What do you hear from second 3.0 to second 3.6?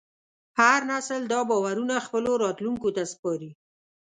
سپاري.